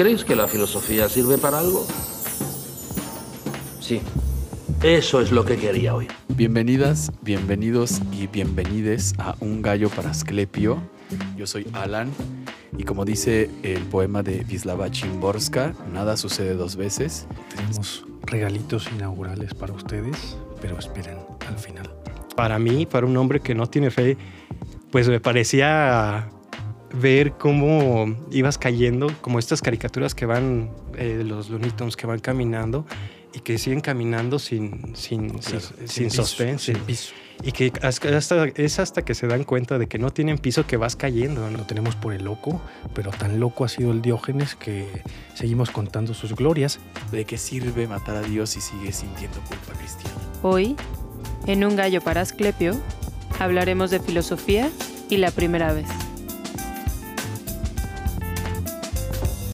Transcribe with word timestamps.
creéis 0.00 0.24
que 0.24 0.34
la 0.34 0.48
filosofía 0.48 1.10
sirve 1.10 1.36
para 1.36 1.58
algo? 1.58 1.86
Sí. 3.80 4.00
Eso 4.82 5.20
es 5.20 5.30
lo 5.30 5.44
que 5.44 5.58
quería 5.58 5.94
oír. 5.94 6.08
Bienvenidas, 6.28 7.12
bienvenidos 7.20 8.00
y 8.10 8.26
bienvenides 8.26 9.12
a 9.18 9.36
Un 9.40 9.60
Gallo 9.60 9.90
para 9.90 10.08
Asclepio. 10.08 10.80
Yo 11.36 11.46
soy 11.46 11.66
Alan 11.74 12.10
y 12.78 12.84
como 12.84 13.04
dice 13.04 13.50
el 13.62 13.82
poema 13.82 14.22
de 14.22 14.42
Wisława 14.48 14.90
Chimborska, 14.90 15.74
nada 15.92 16.16
sucede 16.16 16.54
dos 16.54 16.76
veces. 16.76 17.26
Tenemos 17.54 18.06
regalitos 18.22 18.88
inaugurales 18.96 19.52
para 19.52 19.74
ustedes, 19.74 20.38
pero 20.62 20.78
esperen 20.78 21.18
al 21.46 21.58
final. 21.58 21.90
Para 22.36 22.58
mí, 22.58 22.86
para 22.86 23.04
un 23.04 23.18
hombre 23.18 23.40
que 23.40 23.54
no 23.54 23.66
tiene 23.66 23.90
fe, 23.90 24.16
pues 24.90 25.10
me 25.10 25.20
parecía 25.20 26.30
ver 26.92 27.32
cómo 27.32 28.16
ibas 28.30 28.58
cayendo, 28.58 29.08
como 29.20 29.38
estas 29.38 29.62
caricaturas 29.62 30.14
que 30.14 30.26
van, 30.26 30.70
eh, 30.96 31.22
los 31.24 31.50
Looney 31.50 31.70
Tunes 31.70 31.96
que 31.96 32.06
van 32.06 32.20
caminando 32.20 32.86
y 33.32 33.40
que 33.40 33.58
siguen 33.58 33.80
caminando 33.80 34.38
sin, 34.38 34.94
sin, 34.96 35.30
Claro, 35.30 35.60
sin, 35.60 35.60
sin 35.60 35.88
sin 35.88 36.04
piso, 36.04 36.24
sostén, 36.24 36.58
sin 36.58 36.76
piso. 36.78 37.12
Y 37.42 37.52
que 37.52 37.72
hasta, 37.82 38.44
es 38.54 38.78
hasta 38.78 39.02
que 39.02 39.14
se 39.14 39.26
dan 39.26 39.44
cuenta 39.44 39.78
de 39.78 39.86
que 39.86 39.98
no 39.98 40.10
tienen 40.10 40.36
piso 40.36 40.66
que 40.66 40.76
vas 40.76 40.94
cayendo. 40.94 41.48
¿no? 41.48 41.56
Lo 41.56 41.64
tenemos 41.64 41.96
por 41.96 42.12
el 42.12 42.24
loco, 42.24 42.60
pero 42.94 43.10
tan 43.12 43.40
loco 43.40 43.64
ha 43.64 43.68
sido 43.68 43.92
el 43.92 44.02
Diógenes 44.02 44.56
que 44.56 44.86
seguimos 45.34 45.70
contando 45.70 46.12
sus 46.12 46.34
glorias. 46.34 46.80
¿De 47.12 47.24
qué 47.24 47.38
sirve 47.38 47.86
matar 47.86 48.16
a 48.16 48.22
Dios 48.22 48.50
si 48.50 48.60
sigue 48.60 48.92
sintiendo 48.92 49.40
culpa 49.48 49.72
cristiana? 49.78 50.16
Hoy, 50.42 50.76
en 51.46 51.64
Un 51.64 51.76
Gallo 51.76 52.02
para 52.02 52.20
Asclepio, 52.20 52.78
hablaremos 53.38 53.90
de 53.90 54.00
filosofía 54.00 54.70
y 55.08 55.16
la 55.16 55.30
primera 55.30 55.72
vez. 55.72 55.88